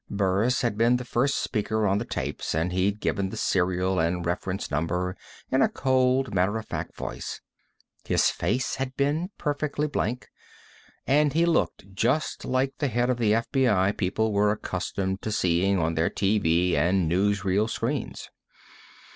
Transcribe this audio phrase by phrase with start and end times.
[0.09, 4.25] Burris had been the first speaker on the tapes, and he'd given the serial and
[4.25, 5.15] reference number
[5.51, 7.39] in a cold, matter of fact voice.
[8.05, 10.29] His face had been perfectly blank,
[11.05, 15.77] and he looked just like the head of the FBI people were accustomed to seeing
[15.77, 18.31] on their TV and newsreel screens.